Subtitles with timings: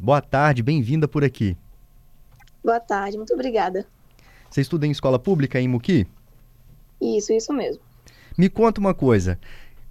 [0.00, 1.56] boa tarde, bem-vinda por aqui.
[2.64, 3.86] Boa tarde, muito obrigada.
[4.50, 6.06] Você estuda em escola pública em Muqui?
[7.00, 7.82] Isso, isso mesmo.
[8.36, 9.38] Me conta uma coisa.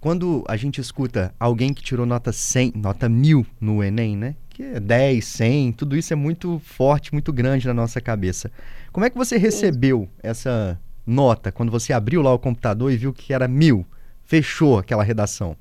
[0.00, 4.34] Quando a gente escuta alguém que tirou nota 100, nota 1000 no Enem, né?
[4.48, 8.50] Que é 10, 100, tudo isso é muito forte, muito grande na nossa cabeça.
[8.92, 13.12] Como é que você recebeu essa nota quando você abriu lá o computador e viu
[13.12, 13.86] que era 1000?
[14.24, 15.56] Fechou aquela redação?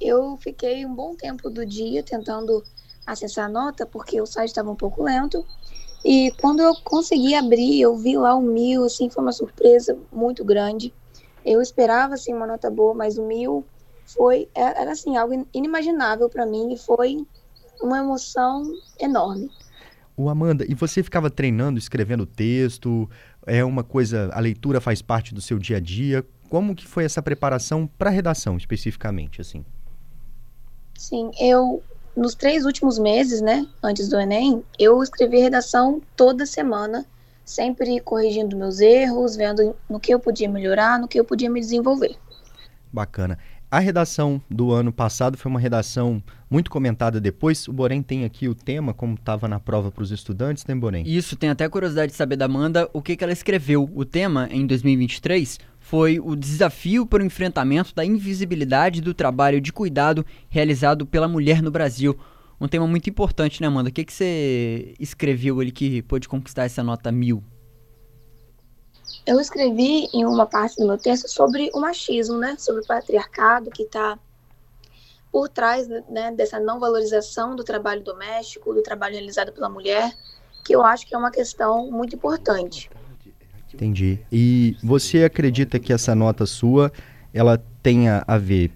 [0.00, 2.64] Eu fiquei um bom tempo do dia tentando
[3.06, 5.44] acessar a nota porque o site estava um pouco lento.
[6.04, 10.44] E quando eu consegui abrir, eu vi lá o mil, assim, foi uma surpresa muito
[10.44, 10.94] grande.
[11.44, 13.64] Eu esperava assim uma nota boa, mas o mil
[14.06, 17.24] foi era assim algo inimaginável para mim e foi
[17.82, 18.64] uma emoção
[18.98, 19.50] enorme.
[20.16, 23.08] O Amanda, e você ficava treinando, escrevendo texto?
[23.46, 26.26] É uma coisa, a leitura faz parte do seu dia a dia?
[26.48, 29.64] Como que foi essa preparação para a redação especificamente, assim?
[31.00, 31.82] Sim, eu
[32.14, 37.06] nos três últimos meses, né, antes do Enem, eu escrevi redação toda semana
[37.42, 41.58] sempre corrigindo meus erros, vendo no que eu podia melhorar, no que eu podia me
[41.58, 42.16] desenvolver.
[42.92, 43.38] Bacana.
[43.70, 47.66] A redação do ano passado foi uma redação muito comentada depois.
[47.66, 50.80] O Borém tem aqui o tema, como estava na prova para os estudantes, tem né,
[50.80, 51.04] Borém?
[51.06, 53.88] Isso, tem até curiosidade de saber da Amanda o que, que ela escreveu.
[53.94, 59.72] O tema, em 2023, foi o desafio para o enfrentamento da invisibilidade do trabalho de
[59.72, 62.16] cuidado realizado pela mulher no Brasil
[62.60, 63.88] um tema muito importante, né, Amanda?
[63.88, 67.42] O que, que você escreveu ali que pôde conquistar essa nota mil?
[69.26, 72.56] Eu escrevi em uma parte do meu texto sobre o machismo, né?
[72.58, 74.18] Sobre o patriarcado que está
[75.32, 80.12] por trás né, dessa não valorização do trabalho doméstico, do trabalho realizado pela mulher,
[80.64, 82.90] que eu acho que é uma questão muito importante.
[83.72, 84.18] Entendi.
[84.30, 86.92] E você acredita que essa nota sua
[87.32, 88.72] ela tenha a ver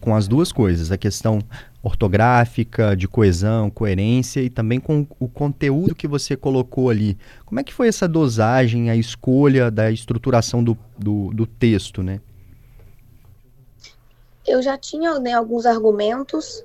[0.00, 1.40] com as duas coisas, a questão
[1.82, 7.18] ortográfica, de coesão, coerência e também com o conteúdo que você colocou ali.
[7.44, 12.20] Como é que foi essa dosagem, a escolha da estruturação do, do, do texto, né?
[14.46, 16.64] Eu já tinha né, alguns argumentos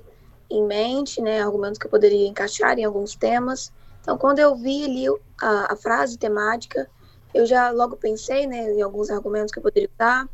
[0.50, 3.72] em mente, né, argumentos que eu poderia encaixar em alguns temas.
[4.00, 5.04] Então, quando eu vi ali
[5.40, 6.88] a, a frase temática,
[7.34, 10.28] eu já logo pensei né, em alguns argumentos que eu poderia usar.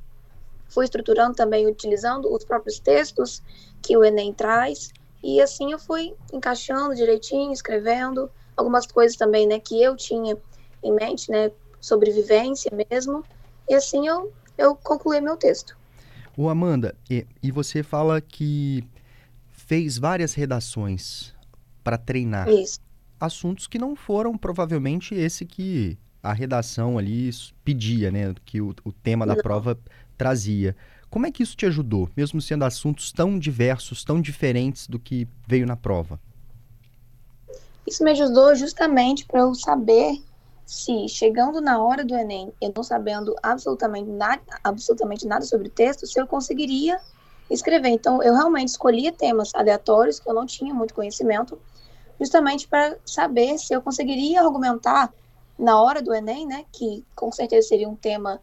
[0.68, 3.42] Fui estruturando também utilizando os próprios textos
[3.82, 4.90] que o Enem traz.
[5.22, 10.36] E assim eu fui encaixando direitinho, escrevendo algumas coisas também, né, que eu tinha
[10.82, 11.50] em mente, né,
[11.80, 13.24] sobrevivência mesmo.
[13.68, 15.76] E assim eu, eu concluí meu texto.
[16.36, 18.84] O Amanda, e, e você fala que
[19.50, 21.34] fez várias redações
[21.82, 22.48] para treinar.
[22.48, 22.80] Isso.
[23.20, 27.28] Assuntos que não foram provavelmente esse que a redação ali
[27.62, 29.78] pedia, né, que o, o tema da prova
[30.16, 30.74] trazia.
[31.10, 35.28] Como é que isso te ajudou, mesmo sendo assuntos tão diversos, tão diferentes do que
[35.46, 36.18] veio na prova?
[37.86, 40.18] Isso me ajudou justamente para eu saber
[40.64, 45.70] se, chegando na hora do Enem, eu não sabendo absolutamente nada, absolutamente nada sobre o
[45.70, 46.98] texto, se eu conseguiria
[47.50, 47.90] escrever.
[47.90, 51.58] Então, eu realmente escolhia temas aleatórios que eu não tinha muito conhecimento,
[52.18, 55.12] justamente para saber se eu conseguiria argumentar
[55.58, 58.40] na hora do Enem, né, que com certeza seria um tema,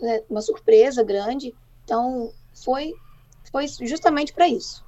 [0.00, 1.54] né, uma surpresa grande,
[1.84, 2.30] então,
[2.64, 2.94] foi,
[3.50, 4.84] foi justamente para isso.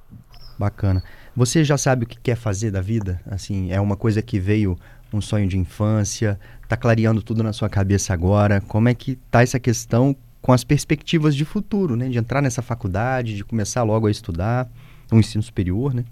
[0.57, 1.03] Bacana.
[1.35, 3.21] Você já sabe o que quer fazer da vida?
[3.29, 4.77] Assim, é uma coisa que veio
[5.13, 8.59] um sonho de infância, tá clareando tudo na sua cabeça agora.
[8.61, 12.09] Como é que tá essa questão com as perspectivas de futuro, né?
[12.09, 14.67] De entrar nessa faculdade, de começar logo a estudar,
[15.11, 16.03] um ensino superior, né?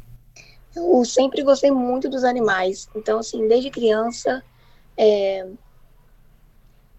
[0.75, 2.87] Eu sempre gostei muito dos animais.
[2.95, 4.43] Então, assim, desde criança,
[4.97, 5.47] é...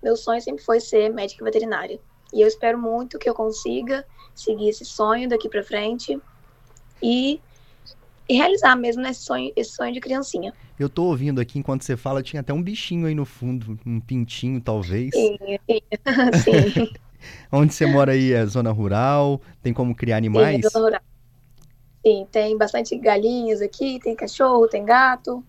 [0.02, 2.00] meu sonho sempre foi ser médica veterinária.
[2.32, 6.20] E eu espero muito que eu consiga seguir esse sonho daqui para frente
[7.02, 7.40] e,
[8.28, 10.52] e, realizar mesmo esse sonho, esse sonho de criancinha.
[10.78, 14.00] Eu tô ouvindo aqui enquanto você fala, tinha até um bichinho aí no fundo, um
[14.00, 15.10] pintinho talvez.
[15.14, 15.38] Sim,
[16.44, 16.92] sim.
[17.50, 19.40] Onde você mora aí é zona rural?
[19.62, 20.56] Tem como criar animais?
[20.56, 21.00] Sim, zona rural.
[22.06, 25.42] Sim, tem bastante galinhas aqui, tem cachorro, tem gato.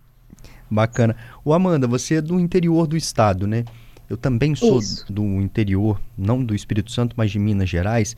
[0.69, 1.15] Bacana.
[1.43, 3.63] O Amanda, você é do interior do estado, né?
[4.09, 5.05] Eu também sou Isso.
[5.11, 8.15] do interior, não do Espírito Santo, mas de Minas Gerais.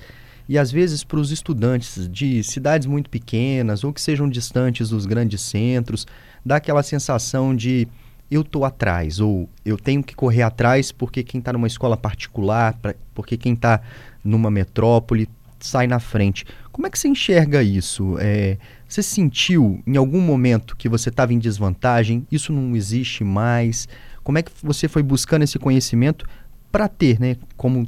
[0.48, 5.06] E às vezes para os estudantes de cidades muito pequenas ou que sejam distantes dos
[5.06, 6.08] grandes centros,
[6.46, 7.88] dá aquela sensação de
[8.32, 12.74] eu estou atrás ou eu tenho que correr atrás porque quem está numa escola particular,
[12.74, 13.82] pra, porque quem está
[14.24, 15.28] numa metrópole
[15.60, 16.46] sai na frente.
[16.72, 18.18] Como é que você enxerga isso?
[18.20, 18.58] É,
[18.88, 22.26] você sentiu em algum momento que você estava em desvantagem?
[22.32, 23.88] Isso não existe mais?
[24.24, 26.26] Como é que você foi buscando esse conhecimento
[26.72, 27.88] para ter, né, como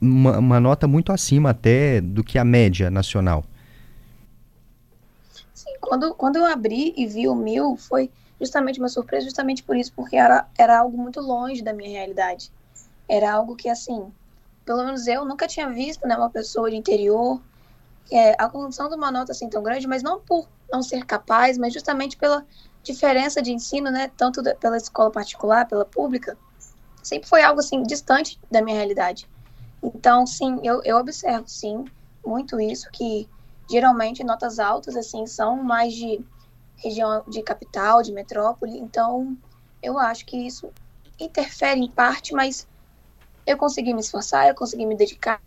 [0.00, 3.44] uma, uma, nota muito acima até do que a média nacional?
[5.54, 8.10] Sim, quando, quando eu abri e vi o mil, foi
[8.40, 12.50] justamente uma surpresa, justamente por isso, porque era, era algo muito longe da minha realidade.
[13.08, 14.12] Era algo que, assim,
[14.64, 17.40] pelo menos eu nunca tinha visto, né, uma pessoa de interior,
[18.10, 21.58] é, a condição de uma nota assim tão grande, mas não por não ser capaz,
[21.58, 22.44] mas justamente pela
[22.82, 26.36] diferença de ensino, né, tanto da, pela escola particular, pela pública,
[27.02, 29.28] sempre foi algo assim distante da minha realidade.
[29.82, 31.90] Então, sim, eu, eu observo, sim,
[32.24, 33.28] muito isso, que
[33.70, 36.24] geralmente notas altas, assim, são mais de
[36.76, 39.36] região de capital, de metrópole, então
[39.82, 40.72] eu acho que isso
[41.18, 42.66] interfere em parte, mas
[43.46, 45.40] eu consegui me esforçar, eu consegui me dedicar.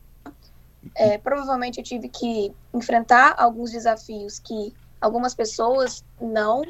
[0.94, 6.64] É, provavelmente eu tive que enfrentar alguns desafios que algumas pessoas não,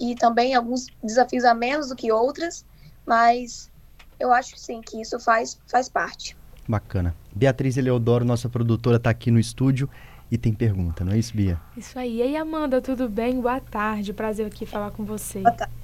[0.00, 2.64] e também alguns desafios a menos do que outras,
[3.04, 3.70] mas
[4.18, 6.36] eu acho sim que isso faz, faz parte.
[6.68, 7.14] Bacana.
[7.34, 9.88] Beatriz Eleodoro, nossa produtora, está aqui no estúdio
[10.30, 11.58] e tem pergunta, não é isso, Bia?
[11.76, 12.16] Isso aí.
[12.16, 13.40] E aí, Amanda, tudo bem?
[13.40, 14.12] Boa tarde.
[14.12, 15.40] Prazer aqui falar com você.
[15.40, 15.77] Boa tarde.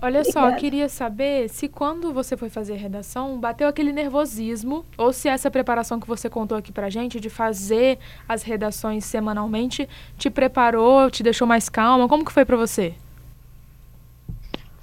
[0.00, 4.86] Olha só, eu queria saber se quando você foi fazer a redação, bateu aquele nervosismo,
[4.96, 7.98] ou se essa preparação que você contou aqui pra gente, de fazer
[8.28, 12.08] as redações semanalmente, te preparou, te deixou mais calma.
[12.08, 12.94] Como que foi para você?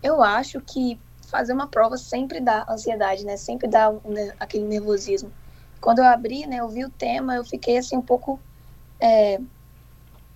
[0.04, 3.38] Eu acho que fazer uma prova sempre dá ansiedade, né?
[3.38, 4.02] Sempre dá um,
[4.38, 5.32] aquele nervosismo.
[5.80, 8.38] Quando eu abri, né, eu vi o tema, eu fiquei assim um pouco
[9.00, 9.40] é,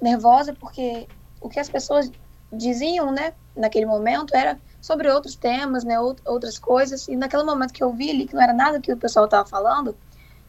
[0.02, 1.06] nervosa porque
[1.42, 2.10] o que as pessoas
[2.52, 7.84] diziam, né, naquele momento era sobre outros temas, né, outras coisas, e naquele momento que
[7.84, 9.96] eu vi ali que não era nada que o pessoal estava falando,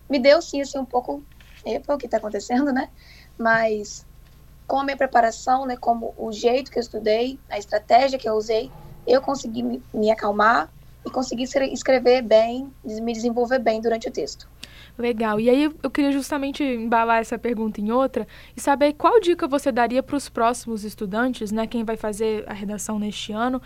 [0.08, 1.22] me deu sim, assim, um pouco,
[1.64, 2.88] epa, o que está acontecendo, né,
[3.38, 4.06] mas
[4.66, 8.34] com a minha preparação, né, como o jeito que eu estudei, a estratégia que eu
[8.34, 8.70] usei,
[9.06, 10.70] eu consegui me, me acalmar
[11.04, 14.48] e consegui escrever bem, me desenvolver bem durante o texto.
[14.96, 15.40] Legal.
[15.40, 19.72] E aí eu queria justamente embalar essa pergunta em outra e saber qual dica você
[19.72, 23.60] daria para os próximos estudantes, né, quem vai fazer a redação neste ano,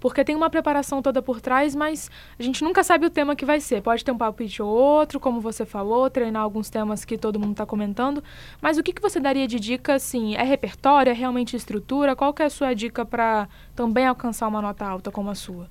[0.00, 3.44] porque tem uma preparação toda por trás, mas a gente nunca sabe o tema que
[3.44, 3.82] vai ser.
[3.82, 7.52] Pode ter um palpite ou outro, como você falou, treinar alguns temas que todo mundo
[7.52, 8.22] está comentando.
[8.60, 12.14] Mas o que, que você daria de dica, assim, é repertório, é realmente estrutura?
[12.14, 15.68] Qual que é a sua dica para também alcançar uma nota alta como a sua?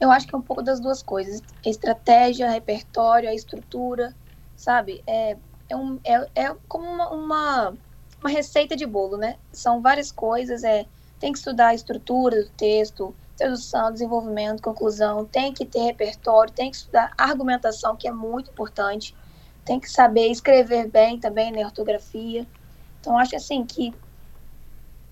[0.00, 1.42] Eu acho que é um pouco das duas coisas.
[1.64, 4.14] Estratégia, repertório, a estrutura,
[4.54, 5.02] sabe?
[5.06, 5.36] É,
[5.68, 7.74] é, um, é, é como uma, uma,
[8.20, 9.36] uma receita de bolo, né?
[9.52, 10.86] São várias coisas, é
[11.18, 16.70] tem que estudar a estrutura do texto, tradução, desenvolvimento, conclusão, tem que ter repertório, tem
[16.70, 19.16] que estudar argumentação, que é muito importante,
[19.64, 22.46] tem que saber escrever bem também, né, ortografia.
[23.00, 23.94] Então, acho assim que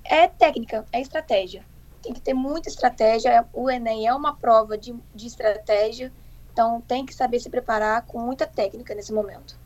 [0.04, 1.64] é técnica, é estratégia.
[2.02, 3.46] Tem que ter muita estratégia.
[3.52, 6.12] O Enem é uma prova de, de estratégia,
[6.52, 9.58] então tem que saber se preparar com muita técnica nesse momento.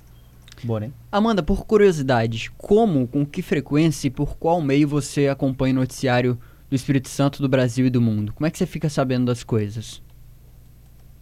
[0.62, 5.78] Bora, Amanda, por curiosidade, como, com que frequência e por qual meio você acompanha o
[5.78, 8.32] noticiário do Espírito Santo, do Brasil e do mundo?
[8.32, 10.02] Como é que você fica sabendo das coisas?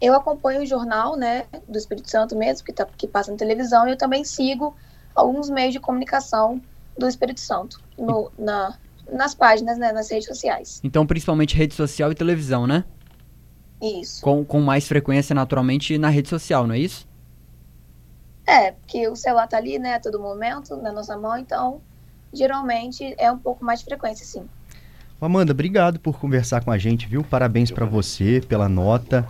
[0.00, 3.88] Eu acompanho o jornal, né, do Espírito Santo mesmo, que, tá, que passa na televisão,
[3.88, 4.76] e eu também sigo
[5.14, 6.61] alguns meios de comunicação
[6.96, 8.76] do Espírito Santo, no, na,
[9.11, 10.81] nas páginas, né, nas redes sociais.
[10.85, 12.85] Então, principalmente rede social e televisão, né?
[13.81, 14.23] Isso.
[14.23, 17.08] Com, com mais frequência, naturalmente, na rede social, não é isso?
[18.49, 21.83] É, porque o celular tá ali, né, a todo momento, na nossa mão, então
[22.33, 24.43] geralmente é um pouco mais de frequência, sim.
[25.21, 27.23] Amanda, obrigado por conversar com a gente, viu?
[27.23, 29.28] Parabéns para você pela nota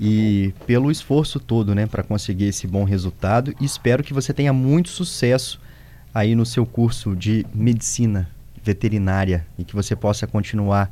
[0.00, 3.54] e pelo esforço todo, né, para conseguir esse bom resultado.
[3.60, 5.60] E espero que você tenha muito sucesso
[6.12, 8.28] aí no seu curso de medicina
[8.64, 10.90] veterinária e que você possa continuar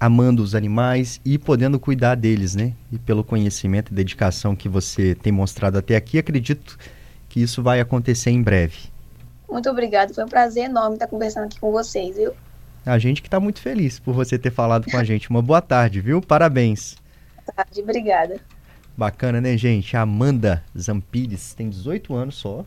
[0.00, 2.72] amando os animais e podendo cuidar deles, né?
[2.92, 6.78] E pelo conhecimento e dedicação que você tem mostrado até aqui, acredito
[7.28, 8.76] que isso vai acontecer em breve.
[9.48, 12.32] Muito obrigado, foi um prazer enorme estar conversando aqui com vocês, viu?
[12.84, 15.28] A gente que está muito feliz por você ter falado com a gente.
[15.28, 16.22] Uma boa tarde, viu?
[16.22, 16.96] Parabéns.
[17.34, 18.40] Boa tarde, obrigada.
[18.96, 19.96] Bacana, né, gente?
[19.96, 22.64] A Amanda Zampires tem 18 anos só.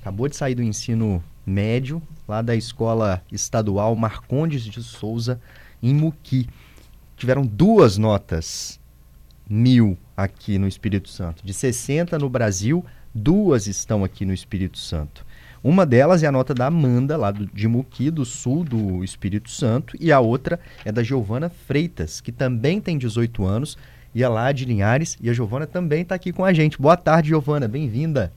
[0.00, 5.40] Acabou de sair do ensino médio, lá da Escola Estadual Marcondes de Souza,
[5.82, 6.48] em Muqui.
[7.16, 8.80] Tiveram duas notas
[9.48, 11.44] mil aqui no Espírito Santo.
[11.44, 15.24] De 60 no Brasil, duas estão aqui no Espírito Santo.
[15.62, 19.50] Uma delas é a nota da Amanda, lá do, de Muqui, do sul do Espírito
[19.50, 23.76] Santo, e a outra é da Giovana Freitas, que também tem 18 anos,
[24.14, 26.80] e é lá de Linhares, e a Giovana também está aqui com a gente.
[26.80, 28.32] Boa tarde, Giovana, bem-vinda.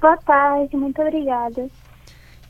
[0.00, 1.68] Boa tarde, muito obrigada.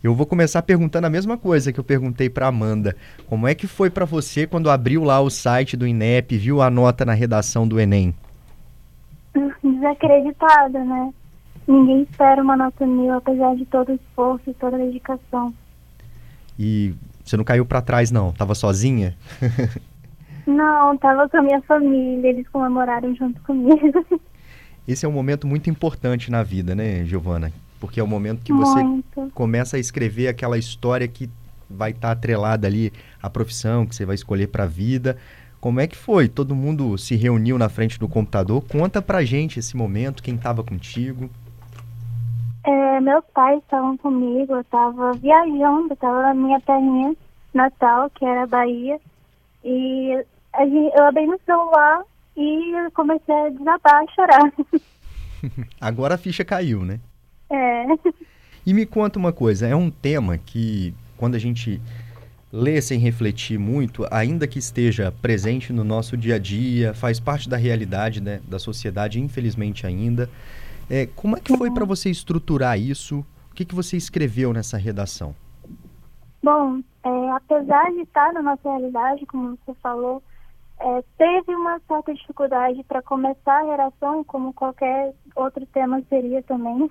[0.02, 2.96] Eu vou começar perguntando a mesma coisa que eu perguntei para Amanda.
[3.28, 6.68] Como é que foi para você quando abriu lá o site do INEP, viu a
[6.68, 8.12] nota na redação do Enem?
[9.62, 11.14] Desacreditada, né?
[11.68, 15.54] Ninguém espera uma nota mil, apesar de todo o esforço e toda a dedicação.
[16.58, 16.94] E
[17.24, 18.32] você não caiu para trás, não?
[18.32, 19.14] Tava sozinha?
[20.44, 24.04] Não, tava com a minha família, eles comemoraram junto comigo.
[24.88, 27.52] Esse é um momento muito importante na vida, né, Giovana?
[27.82, 29.32] Porque é o momento que você Muito.
[29.34, 31.28] começa a escrever aquela história que
[31.68, 35.18] vai estar atrelada ali à profissão que você vai escolher para a vida.
[35.60, 36.28] Como é que foi?
[36.28, 38.62] Todo mundo se reuniu na frente do computador.
[38.70, 41.28] Conta pra gente esse momento, quem estava contigo.
[42.62, 47.16] É, meus pais estavam comigo, eu tava viajando, tava na minha terrinha
[47.52, 49.00] natal, que era a Bahia,
[49.64, 50.24] e
[50.94, 52.02] eu abri no celular
[52.36, 54.52] e comecei a desabar, a chorar.
[55.80, 57.00] Agora a ficha caiu, né?
[57.52, 57.84] É,
[58.64, 61.80] E me conta uma coisa, é um tema que quando a gente
[62.52, 67.48] lê sem refletir muito, ainda que esteja presente no nosso dia a dia, faz parte
[67.48, 70.30] da realidade né, da sociedade, infelizmente ainda.
[70.88, 73.24] É, como é que foi para você estruturar isso?
[73.50, 75.34] O que, que você escreveu nessa redação?
[76.42, 80.22] Bom, é, apesar de estar na nossa realidade, como você falou,
[80.78, 86.90] é, teve uma certa dificuldade para começar a redação, como qualquer outro tema seria também.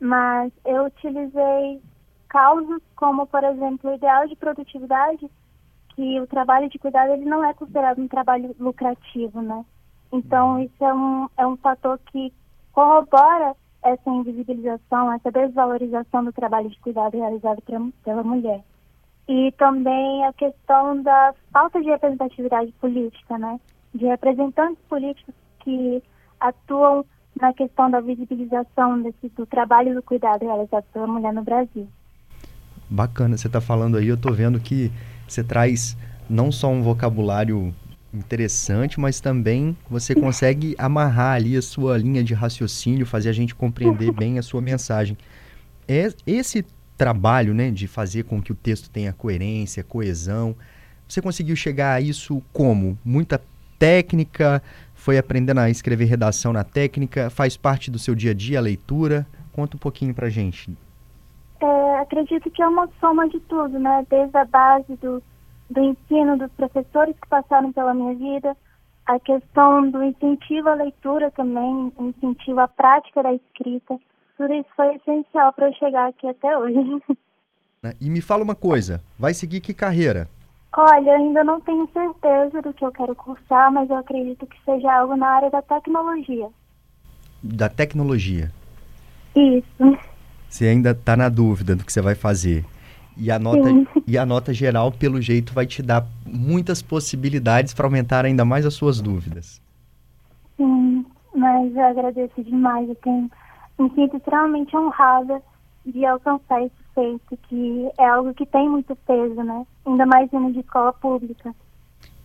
[0.00, 1.82] Mas eu utilizei
[2.28, 5.28] causas como, por exemplo, o ideal de produtividade,
[5.94, 9.64] que o trabalho de cuidado ele não é considerado um trabalho lucrativo, né?
[10.12, 12.32] Então, isso é um, é um fator que
[12.72, 18.62] corrobora essa invisibilização, essa desvalorização do trabalho de cuidado realizado pela- pela mulher.
[19.28, 23.60] E também a questão da falta de representatividade política, né?
[23.94, 26.02] De representantes políticos que
[26.40, 27.04] atuam
[27.40, 31.88] na questão da visibilização desse, do trabalho do cuidado realizado pela mulher no Brasil.
[32.88, 34.90] Bacana, você está falando aí, eu estou vendo que
[35.26, 35.96] você traz
[36.28, 37.74] não só um vocabulário
[38.12, 43.54] interessante, mas também você consegue amarrar ali a sua linha de raciocínio, fazer a gente
[43.54, 45.16] compreender bem a sua mensagem.
[45.86, 46.64] É esse
[46.96, 50.56] trabalho, né, de fazer com que o texto tenha coerência, coesão,
[51.06, 52.98] você conseguiu chegar a isso como?
[53.04, 53.40] Muita
[53.78, 54.62] técnica,
[54.98, 58.62] foi aprendendo a escrever redação na técnica, faz parte do seu dia a dia a
[58.62, 59.24] leitura?
[59.52, 60.76] Conta um pouquinho pra gente.
[61.60, 64.04] É, acredito que é uma soma de tudo, né?
[64.10, 65.22] Desde a base do,
[65.70, 68.56] do ensino dos professores que passaram pela minha vida,
[69.06, 73.96] a questão do incentivo à leitura também, o incentivo à prática da escrita.
[74.36, 76.76] Tudo isso foi essencial para eu chegar aqui até hoje.
[78.00, 80.28] E me fala uma coisa, vai seguir que carreira?
[80.80, 84.92] Olha, ainda não tenho certeza do que eu quero cursar, mas eu acredito que seja
[84.92, 86.48] algo na área da tecnologia.
[87.42, 88.52] Da tecnologia.
[89.34, 89.98] Isso.
[90.48, 92.64] Você ainda está na dúvida do que você vai fazer.
[93.16, 93.88] E a nota, Sim.
[94.06, 98.64] e a nota geral, pelo jeito, vai te dar muitas possibilidades para aumentar ainda mais
[98.64, 99.60] as suas dúvidas.
[100.56, 101.04] Sim,
[101.34, 102.88] mas eu agradeço demais.
[102.88, 103.28] Eu tenho,
[103.80, 105.42] me sinto extremamente honrada
[105.84, 109.64] de alcançar esse feito, que é algo que tem muito peso, né?
[109.86, 111.54] Ainda mais vindo de escola pública.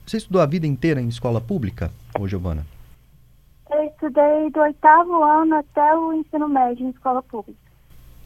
[0.06, 2.66] Você estudou a vida inteira em escola pública, ô Giovana?
[3.70, 7.60] Eu estudei do oitavo ano até o ensino médio em escola pública.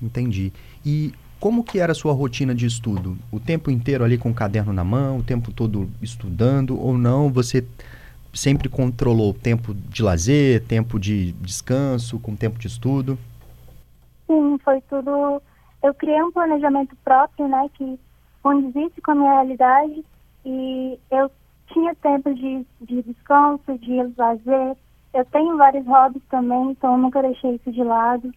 [0.02, 0.54] Entendi.
[0.86, 3.18] E como que era a sua rotina de estudo?
[3.32, 7.30] O tempo inteiro ali com o caderno na mão, o tempo todo estudando ou não?
[7.30, 7.66] Você
[8.34, 13.18] sempre controlou tempo de lazer, tempo de descanso, com tempo de estudo?
[14.28, 15.42] Sim, foi tudo.
[15.82, 18.00] Eu criei um planejamento próprio, né, que
[18.42, 20.04] condizisse com a minha realidade
[20.46, 21.30] e eu
[21.68, 24.76] tinha tempo de, de descanso, de lazer.
[25.14, 28.32] Eu tenho vários hobbies também, então eu nunca deixei isso de lado.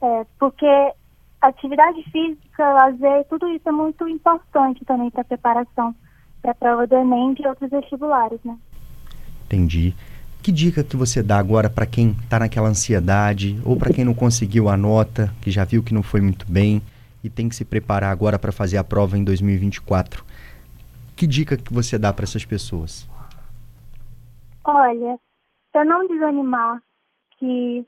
[0.00, 0.92] É, porque
[1.40, 5.94] atividade física, lazer, tudo isso é muito importante também para a preparação
[6.42, 8.56] para a prova do Enem e outros vestibulares, né?
[9.46, 9.94] Entendi.
[10.46, 14.14] Que dica que você dá agora para quem está naquela ansiedade ou para quem não
[14.14, 16.80] conseguiu a nota, que já viu que não foi muito bem
[17.24, 20.24] e tem que se preparar agora para fazer a prova em 2024?
[21.16, 23.10] Que dica que você dá para essas pessoas?
[24.62, 25.18] Olha,
[25.72, 26.80] para não desanimar,
[27.40, 27.84] que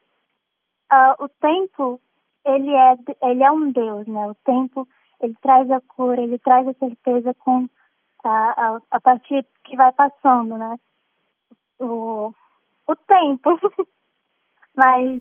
[0.90, 2.00] ah, o tempo
[2.44, 4.26] ele é ele é um Deus, né?
[4.26, 4.88] O tempo
[5.22, 7.68] ele traz a cura, ele traz a certeza com
[8.24, 10.76] a, a, a partir que vai passando, né?
[11.78, 12.34] O,
[12.88, 13.58] o tempo,
[14.74, 15.20] mas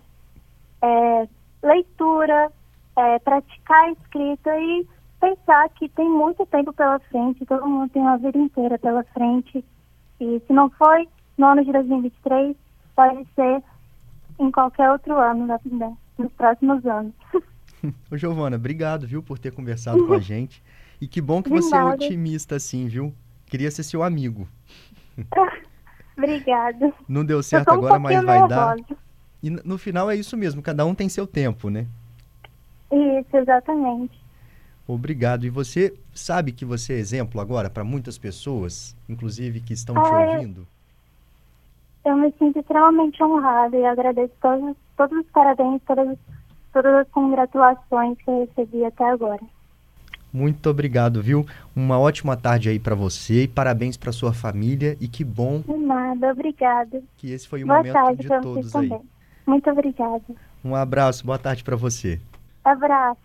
[0.82, 1.28] é,
[1.62, 2.52] leitura,
[2.96, 4.88] é, praticar a escrita e
[5.20, 9.64] pensar que tem muito tempo pela frente, todo mundo tem uma vida inteira pela frente
[10.20, 11.08] e se não foi
[11.38, 12.56] no ano de 2023,
[12.96, 13.64] pode ser
[14.40, 17.14] em qualquer outro ano, né, nos próximos anos.
[18.12, 20.64] Ô, Giovana, obrigado, viu, por ter conversado com a gente.
[21.00, 23.14] E que bom que você é otimista assim, viu?
[23.46, 24.48] Queria ser seu amigo.
[26.18, 26.94] Obrigada.
[27.08, 28.76] Não deu Eu certo tô um agora, mas vai dar.
[28.76, 28.98] nervosa.
[29.42, 31.86] E no final é isso mesmo, cada um tem seu tempo, né?
[32.92, 34.18] Isso, exatamente.
[34.88, 35.46] Obrigado.
[35.46, 40.10] E você sabe que você é exemplo agora para muitas pessoas, inclusive que estão te
[40.10, 40.66] ouvindo?
[42.06, 46.18] Eu me sinto extremamente honrada e agradeço todos, todos os parabéns, todas,
[46.72, 49.42] todas as congratulações que eu recebi até agora.
[50.32, 51.46] Muito obrigado, viu?
[51.76, 55.62] Uma ótima tarde aí para você e parabéns para sua família e que bom.
[55.62, 57.02] De nada, obrigada.
[57.18, 58.90] Que esse foi o boa momento de todos aí.
[58.90, 59.06] Também.
[59.46, 60.24] Muito obrigada.
[60.64, 62.20] Um abraço, boa tarde para você.
[62.64, 63.20] Abraço.